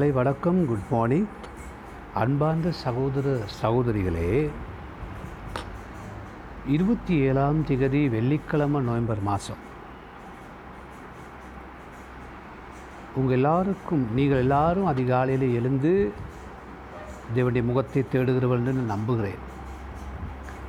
[0.00, 1.26] காலை வணக்கம் good morning
[2.14, 4.50] அன்பார்ந்த சகோதர சகோதரிகளே
[6.66, 9.60] இருபத்தி ஏழாம் திகதி வெள்ளிக்கிழமை நவம்பர் மாதம்
[13.14, 16.12] உங்கள் எல்லாருக்கும் நீங்கள் எல்லாரும் அதிகாலையில் எழுந்து
[17.34, 19.42] தேவனுடைய முகத்தை தேடுகிறவர்கள் நான் நம்புகிறேன்.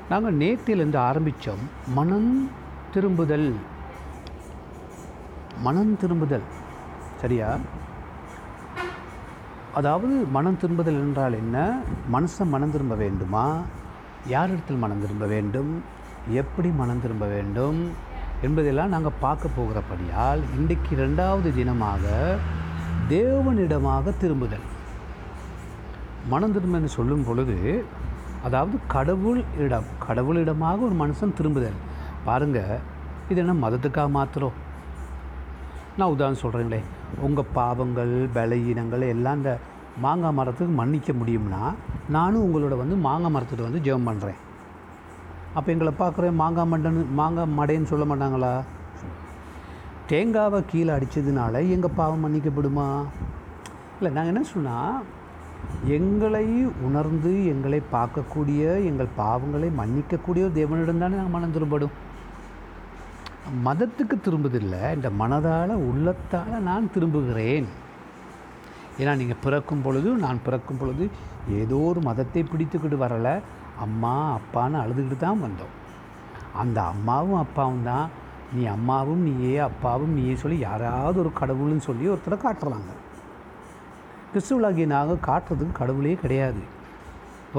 [0.10, 2.50] நாங்கள் நேற்றிலிருந்து ஆரம்பித்தோம் மனம்
[2.94, 3.54] திரும்புதல்.
[5.60, 6.50] மனம் திரும்புதல்.
[7.22, 7.58] சரியா?
[9.80, 11.58] அதாவது மனம் திரும்புதல் என்றால் என்ன?
[12.14, 13.44] மனசை மனம் திரும்ப வேண்டுமா?
[14.34, 15.72] யாரிடத்தில் மனம் திரும்ப வேண்டும்?
[16.42, 17.80] எப்படி மனம் திரும்ப வேண்டும்?
[18.42, 22.04] என்பதெல்லாம் நாங்கள் பார்க்க போகிறபடியால் இன்றைக்கு ரெண்டாவது தினமாக
[23.14, 24.66] தேவனிடமாக திரும்புதல்.
[26.30, 27.58] மனம் திரும்ப என்று சொல்லும் பொழுது
[28.44, 31.78] அதாவது கடவுள் இடம் கடவுளிடமாக ஒரு மனுஷன் திரும்புதல்.
[32.26, 32.82] பாருங்கள்
[33.30, 34.58] இது என்ன மதத்துக்காக மாத்திரம்?
[35.98, 36.82] நான் உதாரணம் சொல்கிறேங்களே
[37.20, 39.60] உங்கள் பாவங்கள் பலகீனங்கள் எல்லாம் இந்த
[40.02, 41.74] மாங்காய் மரத்துக்கு மன்னிக்க முடியும்னா
[42.10, 44.40] நானும் உங்களோட வந்து மாங்காய் மரத்துக்கு வந்து ஜெபம் பண்ணுறேன்
[45.54, 48.64] அப்போ எங்களை பார்க்குறேன் மாங்காய் மண்டன்னு மாங்காய் மடைன்னு சொல்ல மாட்டாங்களா?
[50.10, 53.06] தேங்காவை கீழே அடித்ததுனால எங்கள் பாவம் மன்னிக்கப்படுமா?
[53.98, 55.04] இல்லை நாங்கள் என்ன சொன்னால்
[55.84, 56.46] எங்களை
[56.82, 61.92] உணர்ந்து எங்களை பார்க்கக்கூடிய எங்கள் பாவங்களை மன்னிக்கக்கூடிய ஒரு தேவனிடம் தானே நாங்கள் மனம் திரும்படும்
[63.50, 67.68] மதத்துக்கு திரும்புதில்லை இந்த மனதால் உள்ளத்தால் நான் திரும்புகிறேன்.
[69.00, 71.10] ஏன்னா நீங்கள் பிறக்கும் பொழுது நான் பிறக்கும் பொழுது
[71.62, 73.36] ஏதோ ஒரு மதத்தை பிடித்துக்கிட்டு வரலை.
[73.86, 75.76] அம்மா அப்பான்னு அழுதுகிட்டு தான் வந்தோம்.
[76.62, 78.08] அந்த அம்மாவும் அப்பாவும் தான்.
[78.54, 82.92] நீ அம்மாவும் நீயே அப்பாவும் நீயே சொல்லி யாராவது ஒரு கடவுள்னு சொல்லி ஒருத்தரை காட்டுறாங்க.
[84.32, 86.62] கிறிஸ்துவலாகிய நாங்கள் காட்டுறதுக்கு கடவுளே கிடையாது.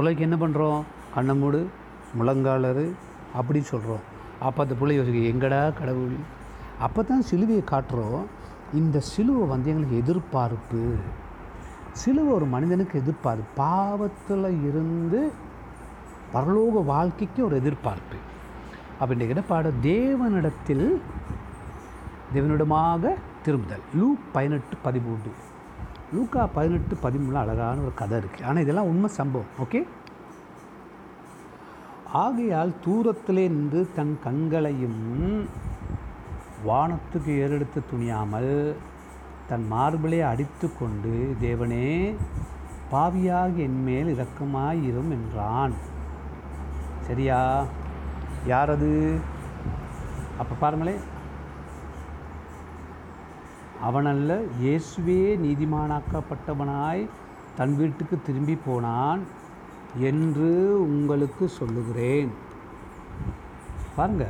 [0.00, 0.82] உலகி என்ன பண்ணுறோம்
[1.14, 1.60] கண்ணை மூடு
[2.18, 2.86] முழங்காலரு
[3.40, 4.04] அப்படி சொல்கிறோம்
[4.46, 6.16] அப்போ அந்த பிள்ளை யோசிக்க எங்கடா கடவுள்?
[6.86, 8.22] அப்போ தான் சிலுவையை காட்டுறோம்.
[8.80, 10.82] இந்த சிலுவை வந்து எங்களுக்கு எதிர்பார்ப்பு.
[12.02, 13.46] சிலுவை ஒரு மனிதனுக்கு எதிர்பார்ப்பு.
[13.62, 15.20] பாவத்தில் இருந்து
[16.34, 18.18] பரலோக வாழ்க்கைக்கு ஒரு எதிர்பார்ப்பு.
[19.00, 20.86] அப்போ இன்றைக்கு பாட தேவனிடத்தில்
[22.34, 23.14] தேவனிடமாக
[23.46, 23.86] திரும்புதல்.
[23.98, 25.32] லூ பதினெட்டு பதிமூன்று.
[26.14, 29.80] லூக்கா பதினெட்டு பதிமூணு அழகான ஒரு கதை இருக்குது ஆனால் இதெல்லாம் உண்மை சம்பவம் ஓகே?
[32.20, 35.02] ஆகையால் தூரத்திலே நின்று தன் கண்களையும்
[36.66, 38.76] வானத்துக்கு ஏறெடுத்து துணியாமல்
[39.48, 42.14] தன் மார்பிலே அடித்து கொண்டு தேவனே
[42.92, 45.74] பாவியாக என்மேல் இரக்கமாயிரும் என்றான்.
[47.06, 47.64] சரியா?
[48.46, 49.18] யார் அது
[50.38, 51.02] அப்போ பாருங்களேன்
[53.88, 57.08] அவனல்ல இயேசுவே நீதிமானாக்கப்பட்டவனாய்
[57.56, 59.22] தன் வீட்டுக்கு திரும்பி போனான்.
[59.96, 62.32] என்று உங்களுக்கு சொல்லுகிறேன்.
[63.96, 64.26] பாருங்க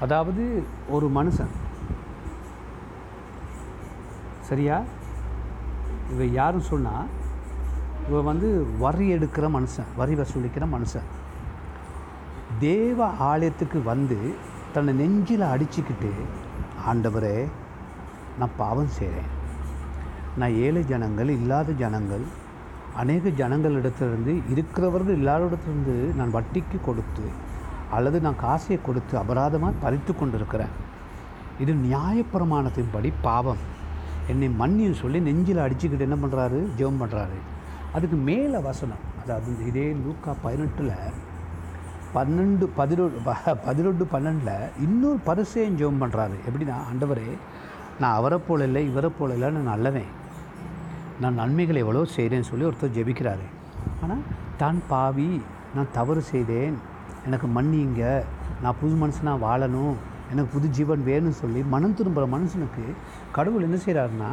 [0.00, 1.50] அதாவது ஒரு மனுஷன்.
[4.40, 4.82] சரியா?
[6.10, 7.06] இவை யாரும் சொன்னால்
[8.08, 11.08] இவன் வந்து வரி எடுக்கிற மனுஷன் வரி வசூலிக்கிற மனுஷன்.
[12.58, 14.34] தேவ ஆலயத்துக்கு வந்து
[14.72, 16.10] தன்னை நெஞ்சில் அடிச்சுக்கிட்டு
[16.86, 17.48] ஆண்டவரே
[18.38, 19.36] நான் பாவம் செய்கிறேன்
[20.40, 22.24] நான் ஏழை ஜனங்கள் இல்லாத ஜனங்கள்
[23.02, 27.26] அநேக ஜனங்களிடத்திலிருந்து இருக்கிறவர்கள் இல்லாத இடத்துலேருந்து நான் வட்டிக்கு கொடுத்து
[27.96, 30.74] அல்லது நான் காசையை கொடுத்து அபராதமாக பறித்து கொண்டிருக்கிறேன்.
[31.62, 33.62] இது நியாயப்பிரமாணத்தின்படி பாவம்.
[34.32, 37.38] என்னை மன்னியும் சொல்லி நெஞ்சில் அடிச்சுக்கிட்டு என்ன பண்ணுறாரு ஜெபம் பண்ணுறாரு
[37.96, 40.92] அதுக்கு மேலே வசனம் அதாவது இதே லூக்கா பதினெட்டில்
[42.16, 43.18] பன்னெண்டு பதினொன்று
[43.66, 47.28] பதினொன்று பன்னெண்டில் இன்னொரு பரிசையும் ஜெபம் பண்ணுறாரு எப்படின்னா ஆண்டவரே
[48.00, 50.10] நான் அவரை போல இல்லை இவரை போல இல்லை நான் நல்லவேன்.
[51.22, 53.46] நான் நன்மைகளை எவ்வளோ செய்கிறேன்னு சொல்லி ஒருத்தர் ஜெபிக்கிறாரு.
[54.02, 54.22] ஆனால்
[54.60, 55.30] தான் பாவி
[55.76, 56.76] நான் தவறு செய்தேன்.
[57.28, 58.02] எனக்கு மன்னிங்க
[58.62, 59.96] நான் புது மனுஷனாக வாழணும்.
[60.32, 62.84] எனக்கு புது ஜீவன் வேணும்னு சொல்லி மனம் திரும்புகிற மனுஷனுக்கு
[63.36, 64.30] கடவுள் என்ன செய்கிறாருன்னா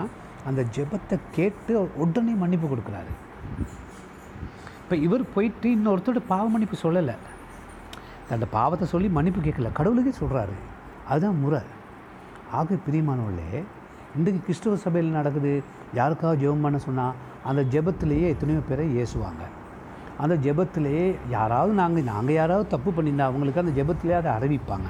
[0.50, 1.74] அந்த ஜெபத்தை கேட்டு
[2.04, 3.14] உடனே மன்னிப்பு கொடுக்குறாரு.
[4.82, 7.16] இப்போ இவர் போயிட்டு இன்னொருத்தரோட பாவ மன்னிப்பு சொல்லலை.
[8.36, 9.72] அந்த பாவத்தை சொல்லி மன்னிப்பு கேட்கல.
[9.80, 10.56] கடவுளுக்கே சொல்கிறாரு
[11.12, 11.62] அதுதான் முறை.
[12.58, 13.60] ஆக பிரியமானவர்களே
[14.18, 15.64] இன்றைக்கு கிறிஸ்துவ சபையில் நடக்குது?
[15.94, 19.44] யாருக்காவது ஜெபம் பண்ண சொன்னால் அந்த ஜெபத்திலேயே எத்தனையோ பேரை ஏசுவாங்க.
[20.18, 24.90] அந்த ஜெபத்திலேயே யாராவது நாங்கள் நாங்கள் யாராவது தப்பு பண்ணியிருந்தா அவங்களுக்கு அந்த ஜெபத்திலே அதை அறிவிப்பாங்க.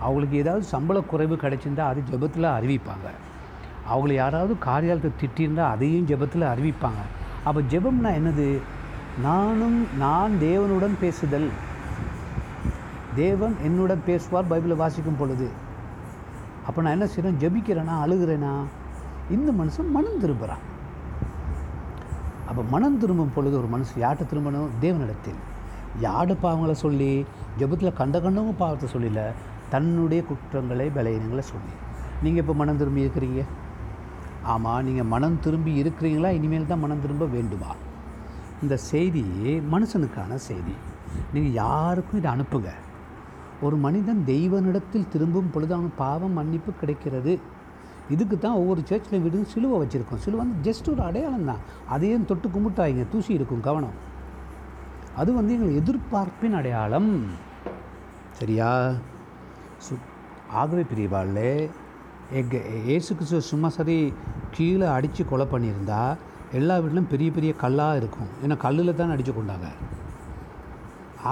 [0.00, 3.08] அவங்களுக்கு ஏதாவது சம்பள குறைவு கிடைச்சிருந்தா அது ஜெபத்தில் அறிவிப்பாங்க.
[3.92, 7.02] அவங்கள யாராவது காரியாலத்தை திட்டியிருந்தால் அதையும் ஜெபத்தில் அறிவிப்பாங்க.
[7.44, 8.48] அப்போ ஜெபம்னா என்னது?
[9.22, 11.48] நானும் நான் தேவனுடன் பேசுதல்.
[13.14, 15.48] தேவன் என்னுடன் பேசுவார் பைபிளை வாசிக்கும் பொழுது.
[16.66, 17.94] அப்போ நான் என்ன செய்கிறேன் ஜபிக்கிறேனா?
[18.04, 18.52] அழுகிறேனா?
[19.36, 20.64] இந்த மனுஷன் மனம் திரும்புகிறான்
[22.48, 24.70] அப்போ மனம் திரும்பும் பொழுது ஒரு மனுஷன் யார்கிட்ட திரும்பணும்?
[24.84, 25.40] தேவனிடத்தில்.
[26.06, 27.12] யாடு பாவங்களை சொல்லி?
[27.60, 29.22] ஜெபத்தில் கண்ட கண்டவங்க பாவத்தை சொல்லல.
[29.72, 31.74] தன்னுடைய குற்றங்களை பலவீனங்களை சொல்லி.
[32.22, 33.42] நீங்கள் இப்போ மனம் திரும்பி இருக்கிறீங்க?
[34.52, 36.30] ஆமாம் நீங்கள் மனம் திரும்பி இருக்கிறீங்களா?
[36.38, 37.72] இனிமேல் தான் மனம் திரும்ப வேண்டுமா?
[38.62, 39.24] இந்த செய்தி
[39.74, 40.74] மனுஷனுக்கான செய்தி.
[41.32, 42.70] நீங்கள் யாருக்கும் இதை அனுப்புங்க.
[43.66, 47.32] ஒரு மனிதன் தெய்வனிடத்தில் திரும்பும் பொழுது அவன் பாவம் மன்னிப்பு கிடைக்கிறது.
[48.14, 50.22] இதுக்கு தான் ஒவ்வொரு சர்ச்சில் வீடு சிலுவை வச்சுருக்கோம்.
[50.24, 51.60] சிலுவை வந்து ஜஸ்ட் ஒரு அடையாளம் தான்.
[51.88, 53.98] அதையும் தொட்டு கும்பிட்டாங்க தூசி இருக்கும் கவனம்.
[55.20, 57.10] அது வந்து எங்கள் எதிர்பார்ப்பின் அடையாளம்.
[58.40, 58.70] சரியா?
[59.84, 59.94] சு
[60.60, 61.52] ஆகவே பிரிவாளே
[62.40, 64.12] எங்கள் ஏசு கிறிஸ்துவ சும்மா சரி
[64.50, 66.02] கீழே அடித்து கொலை பண்ணியிருந்தா
[66.58, 68.30] எல்லா வீட்டிலும் பெரிய பெரிய கல்லாக இருக்கும்.
[68.44, 69.68] ஏன்னா கல்லில் தான் அடித்து கொண்டாங்க.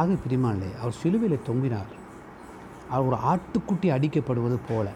[0.00, 1.92] ஆக பிரிமாளே அவர் சிலுவையில் தொங்கினார்.
[2.90, 4.90] ஒரு ஆட்டுக்குட்டி அடிக்கப்படுவது போல.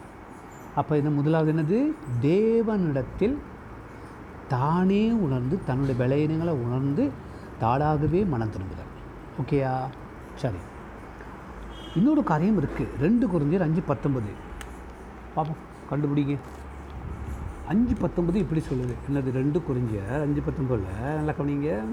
[0.75, 1.93] அப்போ இந்த முதலாவது என்னது?
[2.21, 3.37] தேவனிடத்தில்
[4.49, 7.11] தானே உணர்ந்து தன்னுடைய விளையினங்களை உணர்ந்து
[7.61, 8.91] தாடாகவே மனம் திரும்புதல்.
[9.43, 9.79] ஓகேயா
[10.35, 10.57] சரி.
[11.97, 14.27] இன்னொரு காரியம் இருக்குது ரெண்டு குறைஞ்சர் அஞ்சு பத்தொன்பது.
[15.35, 15.57] பார்ப்போம்
[15.91, 16.39] கண்டுபிடிங்க.
[17.69, 18.95] அஞ்சு பத்தொன்பது இப்படி சொல்லுது.
[19.11, 19.31] என்னது?
[19.31, 21.85] ரெண்டு குறிஞ்சர் அஞ்சு பத்தொன்பதில் நல்லா கவனிங்க.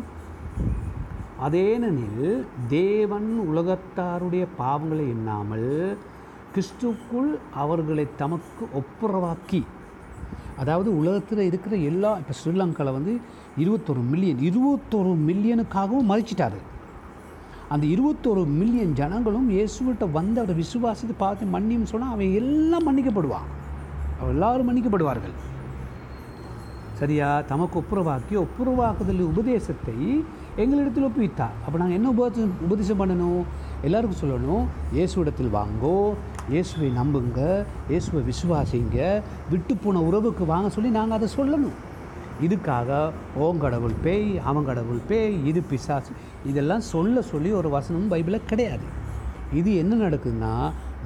[1.45, 2.31] அதேனெனில்
[2.69, 5.69] தேவன் உலகத்தாருடைய பாவங்களை எண்ணாமல்
[6.53, 7.29] கிறிஸ்துக்குள்
[7.63, 9.61] அவர்களை தமக்கு ஒப்புரவாக்கி
[10.61, 13.13] அதாவது உலகத்தில் இருக்கிற எல்லா இப்போ ஸ்ரீலங்காவில் வந்து
[13.63, 16.59] இருபத்தொரு மில்லியன் இருபத்தொரு மில்லியனுக்காகவும் மறிச்சிட்டாரு.
[17.73, 23.47] அந்த இருபத்தொரு மில்லியன் ஜனங்களும் இயேசுவிட்ட வந்து அவரை விசுவாசித்து பார்த்து மன்னியும் சொன்னால் அவன் எல்லாம் மன்னிக்கப்படுவான்
[24.19, 25.35] அவன் எல்லாரும் மன்னிக்கப்படுவார்கள்.
[26.99, 27.27] சரியா?
[27.49, 29.97] தமக்கு ஒப்புரவாக்கி ஒப்புரவாக்குதல் உபதேசத்தை
[30.61, 31.57] எங்களிடத்தில் ஒப்புவித்தார்.
[31.65, 33.43] அப்போ நாங்கள் என்ன உபதேசம் உபதேசம் பண்ணணும்?
[33.87, 34.63] எல்லாருக்கும் சொல்லணும்
[34.95, 35.93] இயேசுவிடத்தில் வாங்கோ
[36.53, 37.41] இயேசுவை நம்புங்க
[37.91, 38.97] இயேசுவை விசுவாசிங்க
[39.51, 41.77] விட்டு போன உறவுக்கு வாங்க சொல்லி நாங்கள் அதை சொல்லணும்.
[42.45, 42.89] இதுக்காக
[43.45, 46.11] ஓங்கடவுள் பேய் அவங்கடவுள் பேய் இது பிசாசு.
[46.49, 48.87] இதெல்லாம் சொல்ல சொல்லி ஒரு வசனமும் பைபிளில் கிடையாது.
[49.59, 50.53] இது என்ன நடக்குதுன்னா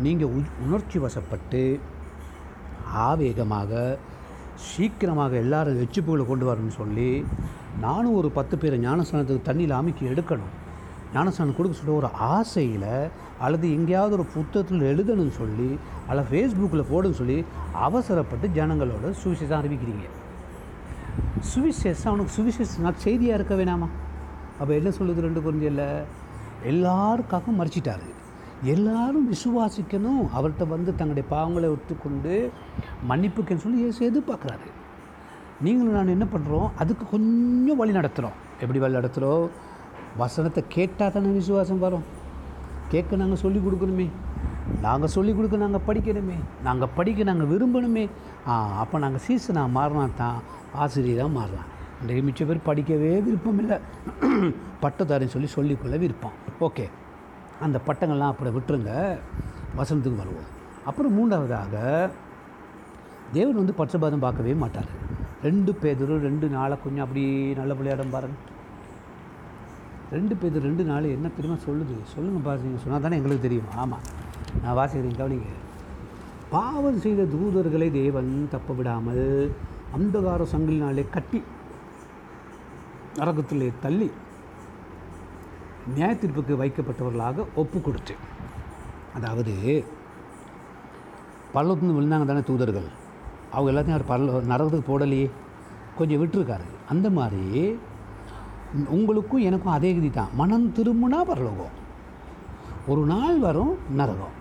[0.05, 0.33] நீங்கள்
[0.65, 1.63] உணர்ச்சி வசப்பட்டு
[3.07, 3.71] ஆவேகமாக
[4.55, 7.25] சீக்கிரமாக எல்லாரும் எச்சிப்புகளை கொண்டு வரணும்னு சொல்லி
[7.79, 10.53] நானும் ஒரு பத்து பேரை ஞானஸ்தானத்துக்கு தண்ணியில் அமைக்கி எடுக்கணும்.
[11.13, 13.09] ஞானஸ்தானம் கொடுக்க சொல்ல ஒரு ஆசையில்
[13.39, 15.77] அல்லது எங்கேயாவது ஒரு புத்தகத்தில் எழுதணும்னு சொல்லி
[16.07, 20.07] அல்லது ஃபேஸ்புக்கில் போடுன்னு சொல்லி அவசரப்பட்டு ஜனங்களோட சுவிசேஷம் அறிவிக்கிறீங்க.
[21.53, 23.88] சுவிசேஷம் அவனுக்கு சுவிசேஷம் நான் செய்தியாக இருக்க வேணாமா?
[24.59, 26.05] அப்போ என்ன சொல்லுது ரெண்டு குறைஞ்சில்
[26.71, 28.07] எல்லாருக்காகவும் மறைச்சிட்டாரு.
[28.63, 30.24] எல்லாரும் விசுவாசிக்கணும்.
[30.38, 32.51] அவர்கிட்ட வந்து தங்களுடைய பாவங்களை ஒத்துக்கொண்டு
[33.10, 34.68] மன்னிப்புக்குன்னு சொல்லி இயேசு எதிர்பார்க்குறாரு.
[35.62, 39.50] நீங்களும் நான் என்ன பண்ணுறோம் அதுக்கு கொஞ்சம் வழி நடத்துகிறோம் எப்படி வழி நடத்துகிறோம்
[40.18, 42.04] வசனத்தை கேட்டால் தானே விசுவாசம் வரும்.
[42.89, 44.10] கேட்க நாங்கள் சொல்லிக் கொடுக்கணுமே.
[44.81, 46.36] நாங்கள் சொல்லிக் கொடுக்க நாங்கள் படிக்கணுமே.
[46.63, 48.10] நாங்கள் படிக்க நாங்கள் விரும்பணுமே.
[48.48, 50.39] ஆ அப்போ நாங்கள் சீசனாக மாறினா தான்
[50.74, 51.65] ஆசிரியராக மாறலாம்.
[52.01, 53.80] இன்றைக்கு மிச்ச பேர் படிக்கவே விருப்பம் இல்லை.
[54.81, 56.31] பட்டதாரின்னு சொல்லி சொல்லிக்கொள்ள விருப்பம்.
[56.60, 56.89] ஓகே.
[57.65, 58.92] அந்த பட்டங்கள்லாம் அப்படி விட்டுருங்க.
[59.77, 60.50] வசனத்துக்கு வருவோம்.
[60.89, 61.75] அப்புறம் மூன்றாவதாக
[63.36, 64.89] தேவன் வந்து பட்சபாதம் பார்க்கவே மாட்டார்.
[65.44, 67.24] ரெண்டு பேதரும் ரெண்டு நாளை கொஞ்சம் அப்படி
[67.60, 68.38] நல்ல விளையாடம் பாருங்க.
[70.12, 71.96] ரெண்டு பேர் ரெண்டு நாள் என்ன தெரியுமா சொல்லுது?
[72.13, 73.72] சொல்லுங்கள் பாருங்க சொன்னால் தானே எங்களுக்கு தெரியும்.
[73.84, 74.03] ஆமாம்
[74.63, 75.53] நான் வாசிக்கிறேன் கவனிங்க.
[76.55, 79.24] பாவம் செய்த தூதர்களை தேவன் தப்ப விடாமல்
[79.98, 81.39] அந்தகார சங்கிலினாலே கட்டி
[83.17, 84.08] நரகத்திலே தள்ளி
[85.91, 88.13] நியாய தீர்ப்புக்கு வைக்கப்பட்டவர்களாக ஒப்பு கொடுத்து
[89.15, 89.53] அதாவது
[91.53, 92.89] பள்ளத்துலேருந்து விழுந்தாங்க தானே தூதர்கள்
[93.53, 95.27] அவங்க எல்லாத்தையும் அவர் பல்ல நரகத்துக்கு போடலையே
[95.97, 97.43] கொஞ்சம் விட்டுருக்காரு அந்த மாதிரி
[98.93, 101.75] உங்களுக்கும் எனக்கும் அதே கதி தான் மனம் திரும்பினா பரலோகம்
[102.87, 104.33] ஒரு நாள் வரும் நரகம்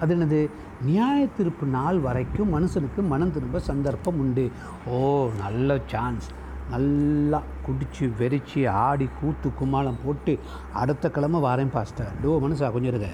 [0.00, 0.38] அது என்னது
[0.82, 4.44] நியாய திருப்பு நாள் வரைக்கும் மனுஷனுக்கு மனம் திரும்ப சந்தர்ப்பம் உண்டு
[4.90, 5.00] ஓ
[5.38, 6.28] நல்ல சான்ஸ்
[6.70, 10.38] நல்லா குடித்து வெறிச்சு ஆடி கூத்து கும்மாளம் போட்டு
[10.72, 12.12] அடுத்த கிழமை வாரேன் பாஸ்டர்.
[12.22, 13.08] டோ மனுஷா கொஞ்சம் இருங்க.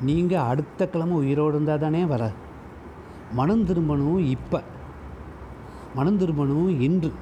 [0.00, 2.32] நீங்கள் அடுத்த கிழமை உயிரோடு இருந்தால் தானே வர.
[3.32, 4.62] மனம் திரும்பணும் இப்போ.
[5.94, 7.12] மனம் திரும்பணும் இன்று.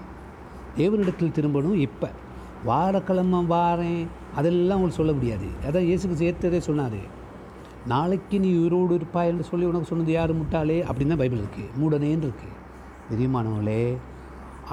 [0.76, 2.10] தேவனிடத்தில் திரும்பணும் இப்போ.
[2.64, 4.06] வாரக்கிழமை வாரேன்.
[4.34, 5.46] அதெல்லாம் உங்களுக்கு சொல்ல முடியாது.
[5.68, 7.18] அதான் இயேசுக்கு சேர்த்ததே சொன்னார்.
[7.86, 10.84] நாளைக்கு நீ உயிரோடு இருப்பாய் என்று சொல்லி உனக்கு சொன்னது யார் முட்டாளே?
[10.84, 12.58] அப்படின்னு தான் பைபிள் இருக்குது மூடனேன்னு இருக்குது
[13.10, 13.96] பிரியமானவங்களே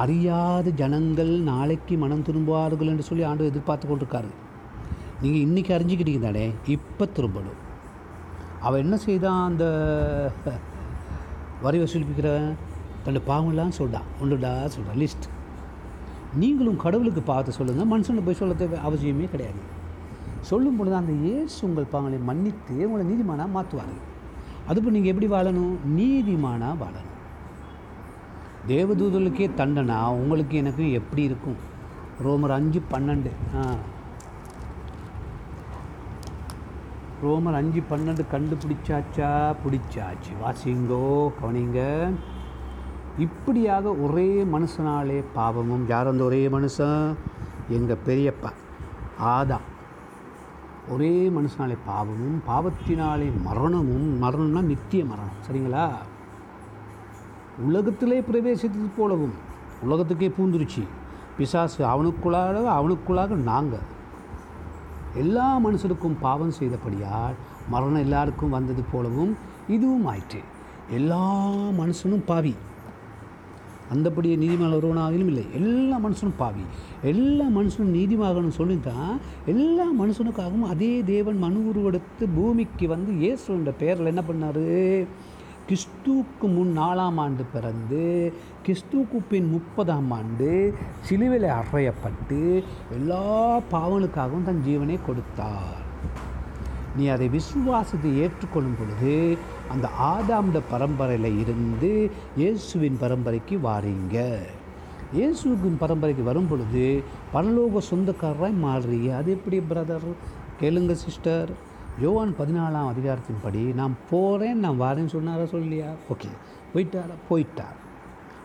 [0.04, 4.30] அறியாத ஜனங்கள் நாளைக்கு மனம் திரும்புவார்கள் என்று சொல்லி ஆண்டு எதிர்பார்த்து கொண்டிருக்காரு.
[5.22, 7.62] நீங்கள் இன்றைக்கி அறிஞ்சிக்கிட்டீங்க தானே இப்போ திரும்பணும்.
[8.66, 9.42] அவன் என்ன செய்தான்?
[9.50, 9.66] அந்த
[11.66, 12.52] வரி வசூலிப்பிக்கிறவன்
[13.06, 15.28] தன்னை பாவம்லாம் சொல்கிறான் ஒன்றுடா சொல்கிறான் லிஸ்ட்
[16.42, 19.62] நீங்களும் கடவுளுக்கு பார்த்து சொல்லுங்கள் மனுஷனை போய் சொல்ல தேவை அவசியமே கிடையாது.
[20.50, 23.98] சொல்லும் பொழுது அந்த இயேசு உங்கள் பாவங்களை மன்னித்து உங்களை நீதிமானாக மாற்றுவாங்க
[24.70, 25.76] அதுபோல் நீங்கள் எப்படி வாழணும்?
[26.00, 27.14] நீதிமானாக வாழணும்.
[28.68, 31.56] தேவதூதலுக்கே தண்டனா உங்களுக்கு எனக்கு எப்படி இருக்கும்?
[32.24, 33.30] ரோமர் அஞ்சு பன்னெண்டு.
[33.58, 33.76] ஆ.
[37.24, 39.56] ரோமர் அஞ்சு பன்னெண்டு கண்டுபிடிச்சாச்சா?
[39.66, 40.46] பிடிச்சாச்சு.
[40.46, 42.10] வாசிங்கோ கவனிங்க
[43.18, 45.88] இப்படியாக ஒரே மனுஷனாலே பாவமும்.
[45.88, 47.14] யார் அந்த ஒரே மனுஷன்?
[47.70, 48.52] எங்கள் பெரியப்பா.
[49.24, 49.66] ஆதான்
[50.90, 54.22] ஒரே மனுஷனாலே பாவமும் பாவத்தினாலே மரணமும்.
[54.22, 55.36] மரணம்னா நித்திய மரணம்.
[55.50, 55.92] சரிங்களா?
[57.66, 59.36] உலகத்திலே பிரவேசித்தது போலவும்
[59.86, 60.84] உலகத்துக்கே பூந்துருச்சு.
[61.38, 63.86] பிசாசு அவனுக்குள்ளாக அவனுக்குள்ளாக நாங்கள்
[65.22, 67.36] எல்லா மனுஷருக்கும் பாவம் செய்தபடியால்
[67.70, 69.34] மரணம் எல்லாருக்கும் வந்தது போலவும்
[69.68, 70.42] இதுவும் ஆயிற்று.
[70.90, 71.24] எல்லா
[71.80, 72.54] மனுஷனும் பாவி.
[73.94, 75.46] அந்தபடியே நீதிமான ஒருவனாகிலும் இல்லை.
[75.54, 76.64] எல்லா மனுஷனும் பாவி.
[77.02, 83.72] எல்லா மனுஷனும் நீதிமாகணும் சொல்லி தான் எல்லா மனுஷனுக்காகவும் அதே தேவன் மனு உருவெடுத்து பூமிக்கு வந்து இயேசு என்ற
[83.72, 84.66] பெயரில் என்ன பண்ணார்?
[85.70, 88.04] கிறிஸ்துவுக்கு முன் நாலாம் ஆண்டு பிறந்து
[88.66, 90.52] கிறிஸ்துவுக்கு பின் முப்பதாம் ஆண்டு
[91.08, 92.40] சிலுவையில் அறையப்பட்டு
[92.98, 93.26] எல்லா
[93.74, 95.82] பாவனுக்காகவும் தன் ஜீவனை கொடுத்தார்.
[96.98, 99.16] நீ அதை விசுவாசத்தை ஏற்றுக்கொள்ளும் பொழுது
[99.74, 101.92] அந்த ஆதாம்ட பரம்பரையில் இருந்து
[102.42, 104.18] இயேசுவின் பரம்பரைக்கு வாரீங்க.
[105.18, 106.86] இயேசுவின் பரம்பரைக்கு வரும் பொழுது
[107.34, 109.10] பரலோக சொந்தக்காரராய் மாறுறீங்க.
[109.20, 110.08] அது எப்படி பிரதர்
[110.62, 111.52] கேளுங்க சிஸ்டர்
[112.00, 116.30] யோவான் பதினாலாம் அதிகாரத்தின்படி நான் போகிறேன் நான் வரேன்னு சொன்னாரா சொல்லியா ஓகே.
[116.74, 117.16] போயிட்டாரா?
[117.30, 117.78] போயிட்டார்.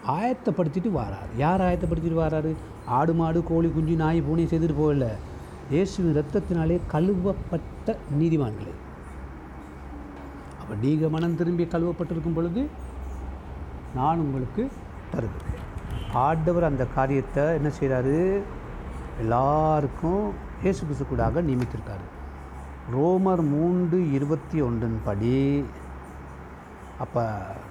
[0.06, 1.32] ஆயத்தப்படுத்திட்டு வாரார்.
[1.36, 2.52] யார் ஆயத்தப்படுத்திட்டு வாராரு?
[2.86, 5.16] ஆடு மாடு கோழி குஞ்சு நாய் பூனை செய்துட்டு போகல.
[5.70, 8.74] இயேசுவின் ரத்தத்தினாலே கழுவப்பட்ட நீதிமான்களே.
[10.60, 12.68] அப்போ நீங்கள் மனம் திரும்பி கழுவப்பட்டிருக்கும் பொழுது
[13.94, 14.70] நான் உங்களுக்கு
[15.10, 15.60] தருகிறேன்.
[16.12, 18.42] ஆண்டவர் அந்த காரியத்தை என்ன செய்கிறாரு
[19.20, 20.24] எல்லாருக்கும்
[20.62, 22.06] இயேசு கிறிஸ்து கூடாக நியமித்திருக்காரு.
[22.90, 25.38] ரோமர் மூன்று இருபத்தி ஒன்றின் படி.
[27.04, 27.22] அப்போ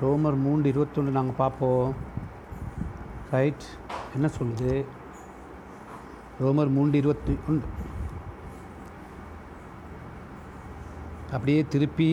[0.01, 1.91] ரோமர் மூன்று இருபத்தொன்று நாங்கள் பார்ப்போம்.
[3.31, 3.65] ரைட்
[4.15, 4.73] என்ன சொல்லுது?
[6.43, 7.67] ரோமர் மூன்று இருபத்தி ஒன்று.
[11.35, 12.09] அப்படியே திருப்பி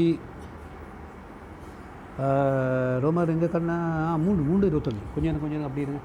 [3.05, 3.78] ரோமர் எங்கே கண்ணா?
[4.25, 6.02] மூணு மூன்று இருபத்தொன்று கொஞ்சம் நேரம், கொஞ்சம் அப்படி இருங்க.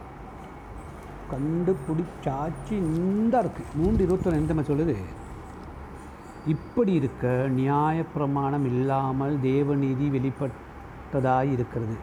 [1.34, 4.96] கண்டுபிடிச்சாச்சு இந்த இருக்குது மூன்று இருபத்தொன்று எந்த மாதிரி சொல்லுது?
[6.48, 11.96] இப்படி இருக்க நியாயப்பிரமாணம் இல்லாமல் தேவநீதி வெளிப்பட்டதாய் இருக்கிறது.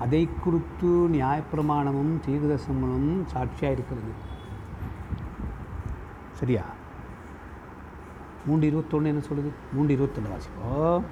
[0.00, 4.12] அதை குறித்து நியாயப்பிரமாணமும் தீர்க்கதர்சனமும் சாட்சியாக இருக்கிறது.
[6.32, 6.62] சரியா?
[8.46, 9.52] மூன்று இருபத்தொன்று என்ன சொல்லுது?
[9.72, 11.02] மூன்று இருபத்தொன்று வாசிப்போ.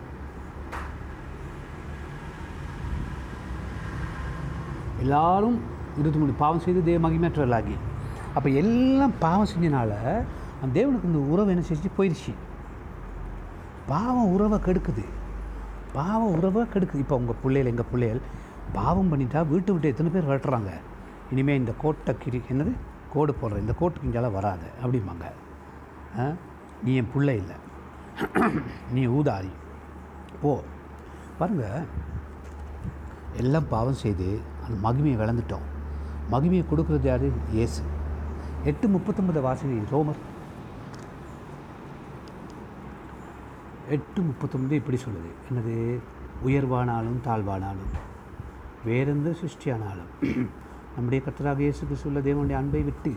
[5.01, 5.61] எல்லாரும்
[5.95, 7.77] இருபத்தி மூணு பாவம் செய்து தேவ மகிமற்றவர்களாகி
[8.35, 10.25] அப்போ எல்லாம் பாவம் செஞ்சனால
[10.63, 12.35] அந்த தேவனுக்கு இந்த உறவு என்ன செஞ்சு போயிடுச்சு
[13.87, 15.05] பாவம் உறவை கெடுக்குது.
[15.93, 16.95] பாவம் உறவை கெடுக்குது.
[16.95, 18.21] இப்போ உங்கள் பிள்ளைகள் எங்கள் பிள்ளைகள்
[18.73, 20.71] பாவம் பண்ணிட்டா வீட்டு விட்டு எத்தனை பேர் விரட்டுறாங்க?
[21.31, 22.73] இனிமேல் இந்த கோட்டை கிரி என்னது?
[23.13, 25.25] கோடு போடுற இந்த கோட்டுக்கு இங்கெல்லாம் வராத அப்படிம்பாங்க.
[26.21, 26.33] ஆ?
[26.85, 27.57] நீ என் பிள்ளை இல்லை.
[28.93, 29.51] நீ ஊதாரி.
[30.43, 30.63] போ.
[31.39, 31.83] பாருங்க.
[33.37, 35.67] எல்லாம் பாவம் செய்து அந்த மகிமையை விளந்துட்டோம்
[36.33, 37.51] மகிமையை கொடுக்குறது யார்?
[37.53, 37.83] இயேசு.
[38.65, 40.37] எட்டு முப்பத்தொன்பது வாசனை ரோமர்
[43.91, 45.31] எட்டு முப்பத்தொன்பது இப்படி சொல்லுது.
[45.51, 45.99] என்னது?
[46.47, 47.93] உயர்வானாலும் தாழ்வானாலும்.
[48.85, 50.47] வேறெந்த சிருஷ்டியானாலும்.
[50.95, 53.13] நம்முடைய கர்த்தராக இயேசு கிறிஸ்துவுள்ள தேவனுடைய அன்பை விட்டு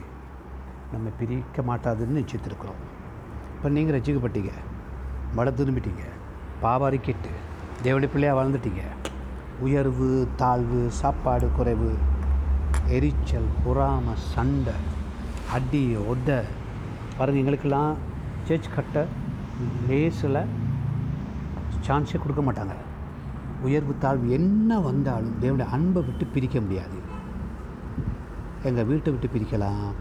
[0.91, 2.79] நம்ம பிரிக்க மாட்டாதுன்னு நிச்சயத்திருக்கிறோம்.
[3.55, 4.51] இப்போ நீங்கள் ரசிக்கப்பட்டீங்க.
[5.35, 6.03] மட திரும்பிட்டீங்க.
[6.61, 7.29] பாவாரி கேட்டு
[7.83, 8.81] தேவனுடைய பிள்ளையாக வளர்ந்துட்டீங்க.
[9.59, 11.93] உயர்வு தாழ்வு சாப்பாடு குறைவு
[12.87, 14.73] எரிச்சல் பொறாம சண்டை
[15.51, 16.45] அடி ஒட.
[17.17, 17.95] பாருங்கள் எங்களுக்கெல்லாம்
[18.47, 19.07] சேச்சு கட்ட
[19.89, 20.45] லேசில்
[21.87, 22.73] சான்ஸே கொடுக்க மாட்டாங்க.
[23.61, 26.97] உயர்வு தாழ்வு என்ன வந்தாலும் தேவனுடைய அன்பை விட்டு பிரிக்க முடியாது.
[28.63, 29.91] எங்கள் வீட்டை விட்டு பிரிக்கலாம்.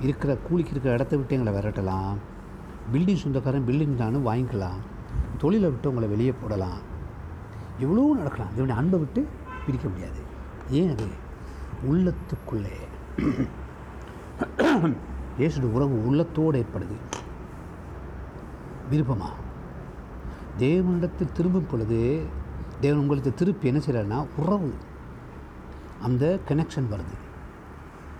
[0.00, 2.16] இருக்கிற கூலிக்கு இருக்கிற இடத்த விட்டு எங்களை விரட்டலாம்.
[2.92, 4.80] பில்டிங் சொந்தக்காரன் பில்டிங் தானும் வாங்கிக்கலாம்.
[5.38, 6.92] தொழிலை விட்டு உங்களை வெளியே போடலாம்.
[7.78, 8.50] எவ்வளோ நடக்கலாம்.
[8.58, 9.28] தேவனுடைய அன்பை விட்டு
[9.66, 10.20] பிரிக்க முடியாது.
[10.70, 11.06] ஏன் அது?
[11.90, 12.76] உள்ளத்துக்குள்ளே.
[15.38, 17.23] இயேசுடைய உறவு உள்ளத்தோடு ஏற்படுது.
[18.90, 19.30] விருப்பமா?
[20.58, 22.26] தேவனிடத்தில் திரும்பும் பொழுது
[22.80, 24.70] தேவன் உங்களுக்கு திருப்பி என்ன செய்கிறாருன்னா உறவு.
[26.02, 27.16] அந்த கனெக்ஷன் வருது.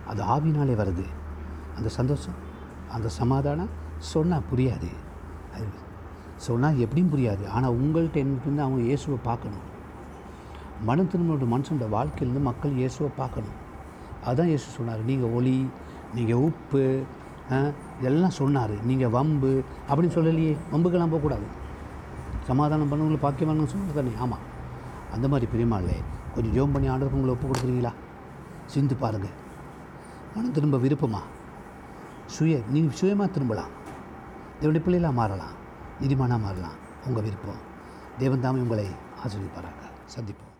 [0.07, 1.05] அது ஆவினாலே வருது.
[1.77, 2.37] அந்த சந்தோஷம்
[2.95, 4.89] அந்த சமாதானம் சொன்னால் புரியாது.
[5.53, 5.65] அது
[6.47, 7.43] சொன்னால் எப்படியும் புரியாது.
[7.47, 9.65] ஆனால் உங்கள்கிட்ட என்ன அவங்க இயேசுவை பார்க்கணும்.
[10.87, 13.55] மனம் திரும்பினோட மனுஷனோட வாழ்க்கையிலேருந்து மக்கள் இயேசுவை பார்க்கணும்.
[14.29, 15.03] அதான் இயேசு சொன்னார்.
[15.09, 15.57] நீங்கள் ஒளி
[16.15, 16.83] நீங்கள் உப்பு
[17.99, 18.73] இதெல்லாம் சொன்னார்.
[18.83, 20.57] நீங்கள் வம்பு அப்படின்னு சொல்லலையே.
[20.73, 21.45] வம்புக்கெல்லாம் போகக்கூடாது.
[22.43, 24.11] சமாதானம் பண்ணவங்களை பாக்கியமான சொன்னது தானே.
[24.19, 24.43] ஆமாம்
[25.13, 25.95] அந்த மாதிரி பெரியமாளே
[26.35, 27.91] கொஞ்சம் ஜோம் பண்ணி ஆண்டவருக்கு உங்களை ஒப்பு கொடுக்குறீங்களா?
[28.65, 29.35] சிந்து பாருங்கள்
[30.35, 31.21] மனம் திரும்ப விருப்பமா?
[32.25, 33.73] சுய நீங்கள் சுயமாக திரும்பலாம்.
[34.61, 35.55] தேவனுடைய பிள்ளைகளாக மாறலாம்.
[36.01, 36.77] நீதிமானாக மாறலாம்.
[37.07, 37.61] உங்கள் விருப்பம்.
[38.17, 38.87] தேவன் தாமே உங்களை
[39.23, 39.83] ஆசிரியப்பாராங்க
[40.15, 40.54] சந்திப்போம்.